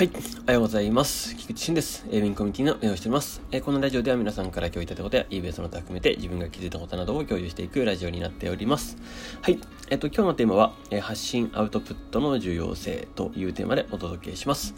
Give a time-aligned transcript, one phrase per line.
[0.00, 0.10] はい。
[0.14, 1.36] おはようございます。
[1.36, 2.06] 菊池俊です。
[2.10, 3.42] エビンコミュニティの運営をしております。
[3.52, 8.96] えこのラジオでは皆さんから共有いただいたことや eBay の他含めて自分が気づいたことなどを共有していくラジオになっております。
[9.42, 9.60] はい。
[9.90, 14.74] えっと、今日のテーマは、え発信アウトプットの重要性というテーマでお届けします。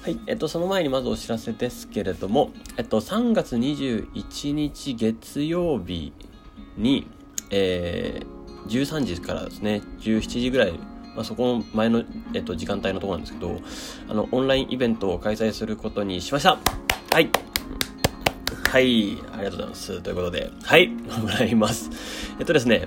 [0.00, 0.18] はい。
[0.26, 6.14] えっと、その前にまずお知らせですけれども、えっと、3月21日月曜日
[6.78, 7.06] に、
[7.50, 10.80] えー、13時からですね、17時ぐらい
[11.18, 13.60] まあ、そこの前の、えっと、時間帯のところなんですけど、
[14.08, 16.60] あの、オンラインイベントを開催することにしました
[17.12, 17.28] はい。
[18.68, 20.00] はい、ありがとうございます。
[20.00, 21.90] ということで、はい、もらいます。
[22.38, 22.86] えっとですね、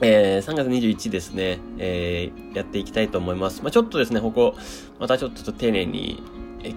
[0.00, 3.62] えー、3月21日ですね、えー、やっていきたいと思います。
[3.62, 4.56] まあ、ちょっとですね、ここ、
[4.98, 6.20] またちょっと丁寧に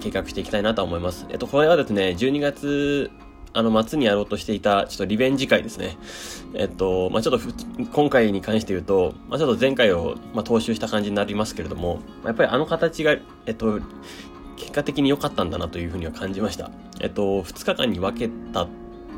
[0.02, 1.26] 計画していきたいなと思います。
[1.30, 3.10] えっと、これはですね、12月
[3.56, 5.98] あの、末にやろうとしていた、ちょっとリベンジ会ですね。
[6.54, 7.48] えっと、まあ、ちょっと、
[7.94, 13.16] 今回に関して言うと、まあ、ちょっと前回を、まあ、踏襲した感じになりますけれども、やっぱりあの形が、
[13.46, 13.80] えっと、
[14.58, 16.70] 結果的に良かったんだなというふうには感じました。
[17.00, 18.68] えっと、2日間に分けた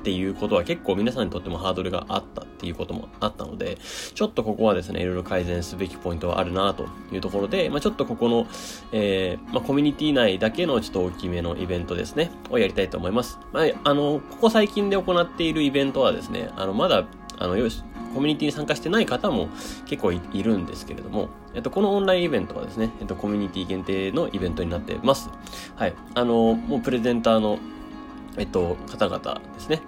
[0.07, 3.77] っていうことは結構皆さんにとってもハードルがあったっていうこともあったので、
[4.15, 8.47] ちょっとここはですね、いろいろ改善すべきポイントはあるなというところで、まあ、ちょっとここの、
[8.93, 13.37] えー、まあ、コミュニティ内だけのちょっと大きめのイベントですね、をやりたいと思います。
[13.51, 17.05] まあ、あの、ここ最近で行っているイベントはですね、あの、まだ、
[17.37, 17.83] あの、よし、
[18.13, 19.49] コミュニティに参加してない方も
[19.87, 25.29] 結構いるんですけれども、えっと、このオンラインイベントはですね、えっと、コミュニティ限定のイベントになってます。
[25.75, 25.93] はい。
[26.15, 27.59] あの、もうプレゼンターの
[28.37, 29.81] えっと、方々ですね。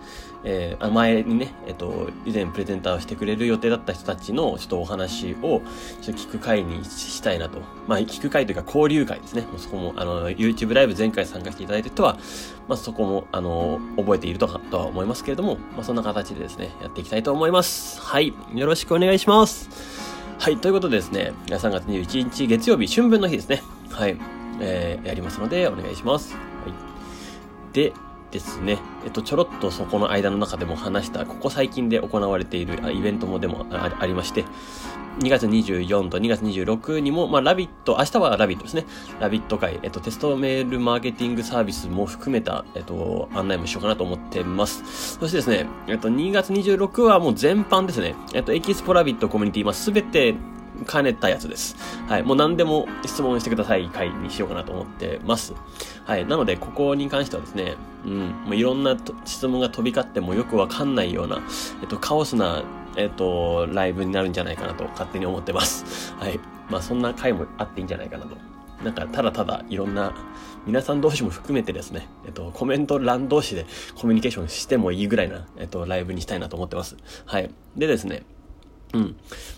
[0.44, 5.62] えー、前にね、えっと、以前プレゼンターをしてくれる予定だった人たちのちょっとお話を
[6.02, 7.60] ちょっと聞く会にしたいなと。
[7.88, 9.42] まあ、聞く会というか交流会ですね。
[9.42, 12.18] もうそこも、あの、YouTube ライブ前回参加していただいた人は、
[12.68, 18.00] まあ、そこも、あの、覚えているとか、とは思いますけれども、まあ、そんな形でですね、やっていきたいと思います。
[18.02, 18.34] はい。
[18.54, 19.70] よろしくお願いします。
[20.40, 20.58] はい。
[20.58, 23.62] ということでですね、3月21日月曜日、春分の日ですね。
[23.92, 24.18] はい。
[24.62, 26.34] えー、やりますので、お願いします。
[26.34, 26.40] は
[26.70, 27.74] い。
[27.74, 27.94] で、
[28.32, 34.46] ですね、えっと、ちょろっとそこの間の中でも話した、ここ最近で行われているイベントもでもありまして、
[35.20, 38.86] 2月24と2月26にも、まあ、ラビット、明日はラビットですね。
[39.20, 45.18] ラビット会、えっと、テストメールマーケティングサービスも含めた、えっと、案内もしようかなと思ってます。
[45.20, 48.16] そしてですね、えっと、2月26はもう全般ですね。
[48.34, 50.36] えっと、エキスポラビットコミュニティ、まあ、すべて
[50.92, 51.76] 兼ねたやつです。
[52.08, 52.24] はい。
[52.24, 55.54] もう何でも質問してください回にしようかなと思ってます。
[56.06, 56.26] はい。
[56.26, 57.76] なので、ここに関してはですね、
[58.06, 61.42] うん、もういろんな質問が飛び交ってもよくわかんないような、
[61.82, 62.64] えっと、カオスな、
[62.96, 66.14] えっと、ライブになるんじゃないかなと勝手に思ってます。
[66.16, 66.40] はい。
[66.70, 68.38] まあ、そんな回もあっていいんじゃないかなと。
[68.84, 70.14] なんか、ただただいろんな、
[70.66, 73.66] 皆さん同士も含めてですね、えっと、コメント欄同士で
[73.96, 76.96] コミュニケーションしてもいいぐらいな、えっと、ライブにしたいなと思ってます。
[77.26, 77.50] はい。
[77.76, 78.24] でですね、
[78.94, 79.16] うん。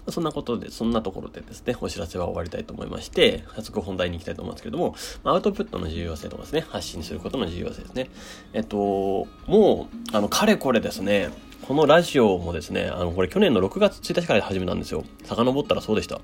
[0.09, 8.09] そんなことで、そんなところでですね、お知らせは終わりたいと思いまして、早速本題に行きたいと思うんですけども、アウトプットの重要性とかですね、発信することの重要性ですね。
[8.53, 11.30] えっと、もう、あの、かれこれですね、
[11.68, 15.06] このラジオもですね、あの、これ去年の6月1日から始めたんですよ。
[15.24, 16.19] 遡ったらそうでした。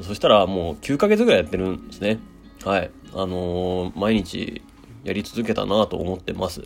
[0.00, 2.18] そしたらもう9ヶ月ぐらいやってるんですね。
[2.64, 2.90] はい。
[3.12, 4.62] あのー、毎日
[5.04, 6.62] やり続けたなと思ってます。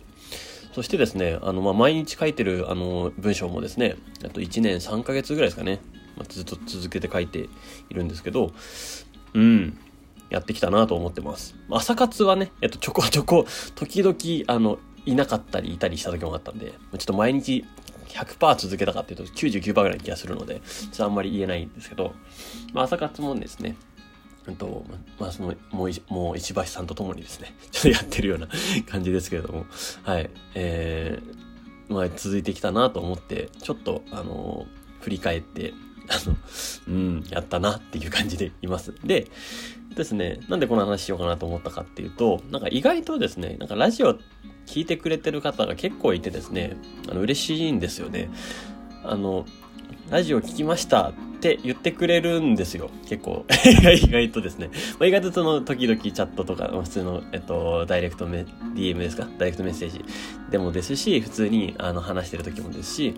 [0.73, 3.95] そしてですね、あの、まあ、毎日書いてる、あの、文章もですね、
[4.25, 5.79] あと1年3ヶ月ぐらいですかね、
[6.17, 7.47] まあ、ずっと続けて書いて
[7.89, 8.51] いるんですけど、
[9.35, 9.77] うん、
[10.29, 11.55] やってきたなと思ってます。
[11.69, 13.45] 朝活はね、えっと、ちょこ ちょこ、
[13.75, 14.15] 時々、
[14.47, 17.65] あの、いなかったりいたりした時もあったんで、ちょっと毎日
[18.07, 22.13] 100%続けたかっていうと99%ぐらいの気がするので、ちょっとあんまり言えないんですけど、
[22.73, 23.75] まあ、朝活もですね、
[24.51, 24.85] と、
[25.19, 28.47] まあ、その、もう、もう、石橋さんと共にですね、 ちょっとやってるような
[28.89, 29.65] 感じですけれども、
[30.03, 34.67] はい、えー、まあ、続いてきたなと思って、ちょっと、あの
[35.01, 35.73] 振り返って、
[36.09, 36.35] あの、
[36.87, 38.93] うん、やったなっていう感じでいます。
[39.03, 39.27] で、
[39.95, 44.17] ですね、なんでこの話しようかなと思ったかっていうと、なんか意外とですね、なんかラジオ
[44.65, 46.77] 聞いてくれてる方が結構いてですね、
[47.09, 48.29] あの、嬉しいんですよね。
[49.03, 49.45] あの、
[50.13, 52.91] ラジオ聞きましたって言ってくれるんですよ。
[53.07, 53.47] 結構。
[53.99, 54.69] 意外とですね。
[54.99, 58.45] まあ、意外とその時々チャットとか、普通の、えっと、ダイレクトメ、
[58.75, 59.27] DM ですか？
[59.39, 60.05] ダイレクトメッセージ
[60.51, 63.15] でもですし、普通にあの話してる時もですし、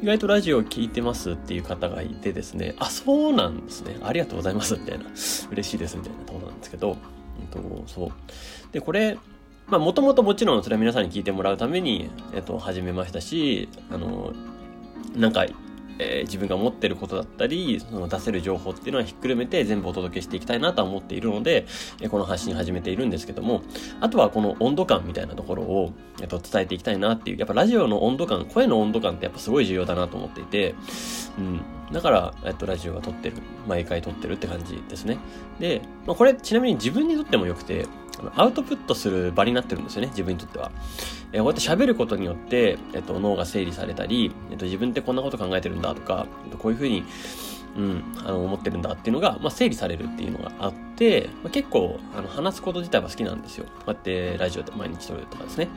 [0.00, 3.96] 意外とラジオ聞いてますっていう方がいてですね、あ、そうなんですね。
[4.00, 4.74] ありがとうございます。
[4.74, 5.06] みたいな。
[5.50, 6.96] 嬉しいですみたいなところなんですけど、
[7.40, 8.10] えっと、そう。
[8.72, 9.18] で、これ、
[9.66, 14.32] まあ、もともともちろんそれは皆さんに聞いてもらうために、えっと、始めましたし、あの、
[15.16, 15.44] なんか、
[16.00, 21.66] えー、自分が持ってることだったり、その出せる情報っていうのはひっくるめて全部お届けしていきたいなと思っているので、
[22.00, 23.62] えー、この発信始めているんですけども、
[24.00, 30.74] あとはこの温度感みたいなところを、えっ、と、伝えていきたいなっていう、やっぱラジオの温度感、声の温度感ってやっぱすごい重要だなと思っていて、
[31.38, 31.60] うん。
[31.92, 33.36] だから、えっと、ラジオが撮ってる。
[33.66, 35.18] 毎回撮ってるって感じですね。
[35.58, 37.86] で、まあ、これ、ちなみに自分にとっても良くて、
[38.36, 40.70] アウトプットする場になってるんですよね、自分にとっては。
[41.32, 47.04] えー、こうやって喋ることによって、えっと、脳が整理されたり、えっと、自分ってこんなこと考えてるんだとか、えっと、こういうふうに、
[47.76, 53.64] うん、あの、思ってるんだっていうのが、まあ、整理されるっていうのがあって、まあ、結構、あの、話すこと自体は好きなんですよ。
[53.64, 55.68] こうやってラジオで毎日撮るとかですね。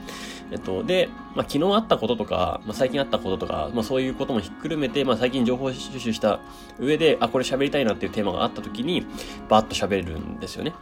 [0.52, 6.42] えっと、で、まあ、昨日あったこととか、まあ、最近あったこととか、まあ、そういうこともひっくるめて、まあ、最近情報収集した
[6.78, 9.06] 上で、あ、これ喋りたいなっていうテーマがあった時に、
[9.48, 10.74] バーッと喋れるんですよね。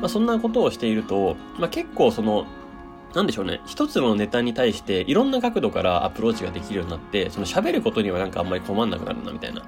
[0.00, 2.46] まあ、そんなことをしていると、まあ、結構その、
[3.14, 3.60] なんでしょうね。
[3.66, 9.62] 一つのネタに対していろんな角度からアプローチができるようになって、その喋ることにはなんかあんまり困んなくなるな、みたいな。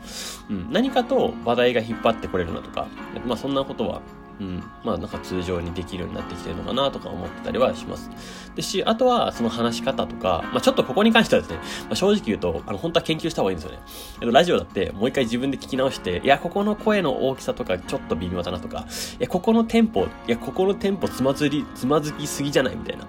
[0.51, 0.69] うん。
[0.71, 2.87] 何かと話題が引っ張ってこれるなとか、
[3.27, 4.01] まあそんなことは
[4.41, 8.11] うん、まあなんか通常にできるようになってきてるのかなとか思ってたりはします。
[8.55, 13.83] でし、あとはその話し方とか、まあちょっとここに関してはですね、まあ、正直言うと、あの本当は研究した方がいいんですよね。
[14.21, 18.87] えっと、ラジオだってもう一回自分で聞き直して、いや、ここの声の大きさとかちょっと微妙だなとか、
[19.19, 23.07] いや、ここのテンポ、いや、ここのテンポつまずり、つまずきすぎじゃないみたいな。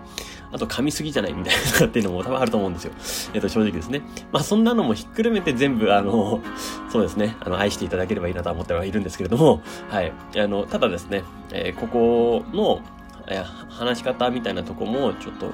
[0.52, 2.94] あと噛みすぎじゃないみたいなっていうのも多分あると思うんですよ。
[3.34, 4.02] えっと、正直ですね。
[4.32, 6.42] まあそんなのもひっくるめて全部、あの、
[6.92, 10.14] そうですね、あの、愛していただければいいなと思ってはいるんですけれども、はい。
[10.38, 12.82] あの、ただですね、えー、ここの、
[13.28, 15.54] えー、話し方みたいなとこも、ちょっと、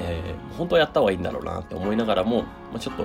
[0.00, 2.44] えー、本当はやった方がいいんだろうなって思いながらも、ま
[2.76, 3.04] あ、ちょっと、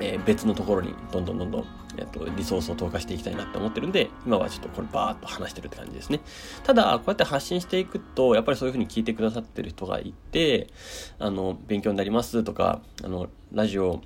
[0.00, 1.64] えー、別のところにどんどんどんどん、
[1.98, 6.20] えっと、リソースを投下していきたいなって思ってるんで、今はちょっとこれバーっと話してるって感じですね。
[6.64, 10.68] ただ、こうやって発信していくと、やっぱりそういうふうに聞いてくださってる人がいて、
[11.18, 14.02] あの、勉強になりますとか、あの、ラジオ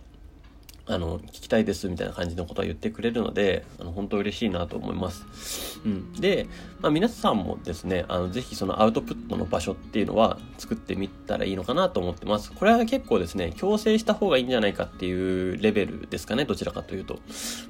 [0.91, 5.81] あの、聞きたいですみたいな感じのことは言ってくれるので、あの、本当嬉しいなと思います。
[5.85, 6.13] うん。
[6.15, 6.49] で、
[6.81, 12.53] まあ皆さんもですね、あの、ぜひそのアウトプットの場所っていうのは作ってみたらいいのかなと思ってます。
[12.53, 17.21] これは結構ですね、強制した方がいいんじゃないかっていうレベルですかね、どちらかというと。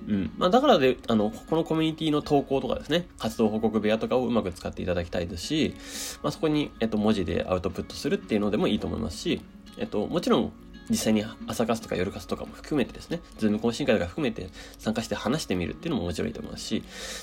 [0.08, 0.31] うん。
[0.38, 5.75] まあだからで、あの、このコミュニティの投稿とかですね、活動報告部屋とかをうまく使っていただきたいですし、
[6.22, 9.43] まあそこに、えっと、文字でアウトプットするっていうのでもいいと思いますし、
[9.76, 10.52] えっと、もちろん、
[10.91, 14.49] 実際に朝活とか夜活とかも含めてですね、ズーム懇親会とか含めて
[14.79, 16.83] 参加して話してみるっていうのももちろんいいと思いますし、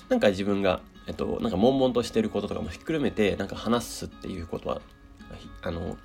[0.09, 4.81] なんか自分が、えっと、なんか悶々としてることとかもひっくるめて、なんか話すっていうことは、
[5.61, 5.97] あの、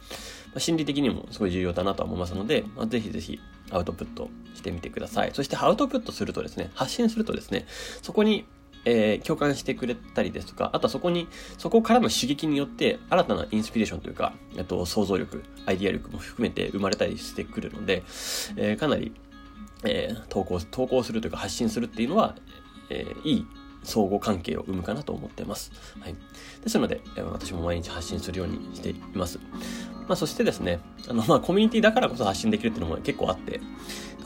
[0.59, 5.31] 心理的にもすごい重要だなとは思いますので、まあ、ぜひぜひアウトプットしてみてください。
[5.33, 7.67] そしてアウトプットするとですね、発信するとですね、
[8.03, 8.45] そこに
[8.85, 18.03] えー、共感してくれたりですとか、あとはそこに、そこからの刺激によって、新たなインスピレーションというか、えっと、想像力、アイディア力も含めて生まれたりしてくるので、
[18.57, 19.13] えー、かなり、
[19.85, 22.37] えー、投稿、投稿するというか発信するっていうのは、
[22.91, 23.47] えー、いい
[23.85, 25.73] 相互関係を生むかなと思っています。
[26.01, 26.15] はい。
[26.63, 29.39] ですので、私も毎日発信するようにしています。
[30.09, 33.61] まあ、そしてですね、あの、まあ、コミュニティだからこそ発信できるっていうのも結構あって、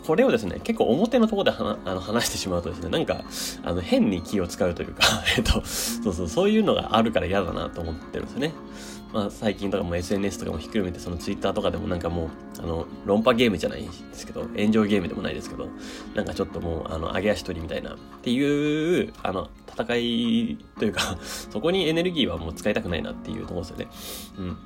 [0.07, 3.25] これをですね、結構表のところで話あの話してしまうとですね、なんか、
[3.65, 5.05] あの、変に気を使うというか
[5.37, 8.53] えっと、そうそう、そういうのがあるから嫌だなと思ってるんですよね。
[9.13, 12.29] まあ、最近とかも SNS とかもひっくるめて、その Twitter とかでもなんかもう、
[12.59, 15.69] あの、論破ゲームじゃないですけど、炎上ゲームでもないですけど、
[16.15, 23.89] なんかちょっともう、あの、上げ足取りみたいな、っていう、あの、戦いというかそこにエネルギーはもう使いたくないなっていうところですよね。
[24.39, 24.57] うん。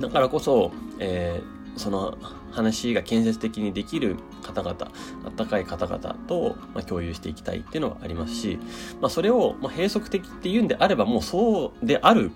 [0.00, 2.16] だからこそ、えーその
[2.52, 4.76] 話が建設的にできる方々、
[5.24, 8.58] あったかい方々と、ま共有していきたいっていうのはありますし、
[9.00, 12.30] まあ、それを、ま閉塞的っていうんであればもうそうである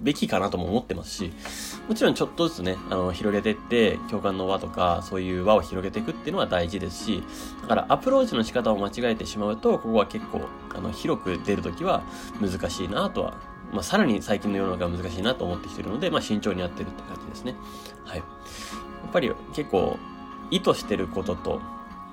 [0.00, 1.32] べきかなとも思ってますし、
[1.88, 7.22] もちろんちょっとずつね、あの、広げていって、共感の輪とか、そういう輪を広げていくっていうのは大事ですし、
[7.62, 10.40] だからアプローチの仕方を間違えてしまうと、ここは結構、
[10.74, 12.02] あの、広く出るときは
[12.40, 13.34] 難しいなとは、
[13.72, 17.54] まあ、さらに最近の世の中は難しいなと思ってきてるので、まあ、慎重にやってるって感じですね。
[18.04, 18.18] はい。
[18.18, 18.24] や
[19.08, 19.98] っぱり結構、
[20.50, 21.60] 意図してることと、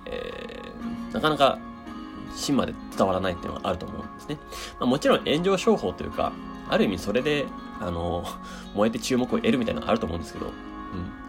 [0.06, 1.58] えー、なかなか
[2.36, 4.38] 芯まで伝わらないっていうのがあると思うんですね。
[4.80, 6.32] まあ、もちろん炎上商法というか、
[6.70, 7.46] ある意味それで、
[7.80, 8.26] あの、
[8.76, 10.54] 燃えて注目を得るみたいなのがあると思うんですけど、うん。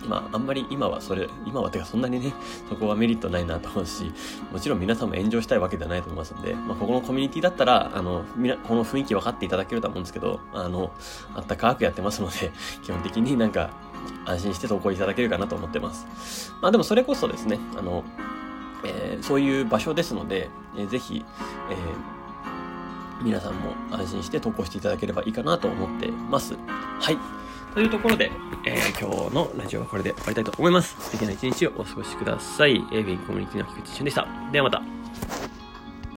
[0.09, 2.33] まあ、あんまり今はそれ、今はてかそんなにね、
[2.69, 4.11] そこはメリットないなと思うし、
[4.51, 10.91] もちろん皆さんも炎上したいわけではないと思いますんで、まあ、ここのコミュニティだったら、あの、みな、この雰囲気分かっていただけると思うんですけど、あの、
[11.35, 13.71] あったかくやってますので、 基本的になんか、
[14.25, 16.55] 安心して投稿いただけるかなと思ってます。
[16.61, 18.05] まあでもそれこそですね、あの、
[18.85, 21.25] えー、そういう場所ですので、えー、ぜひ、
[21.71, 26.57] えー、皆さんも安心して投稿していただければいいかなと思ってます。
[27.01, 27.19] はい。
[27.75, 28.31] というところで、
[28.65, 30.97] えー、今日のラジオはこれで終わりたいと思います。
[31.01, 32.85] 素敵な一日をお過ごしください。
[32.93, 34.27] エイビンコミュニティの菊池俊でした。
[34.53, 35.58] ではまた。